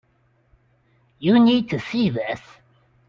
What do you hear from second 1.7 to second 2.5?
see this.